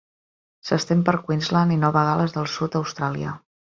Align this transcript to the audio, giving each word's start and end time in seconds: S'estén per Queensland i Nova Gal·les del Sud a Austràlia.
S'estén 0.69 1.03
per 1.09 1.13
Queensland 1.27 1.75
i 1.75 1.79
Nova 1.83 2.03
Gal·les 2.09 2.35
del 2.39 2.49
Sud 2.55 2.79
a 2.79 2.83
Austràlia. 2.85 3.37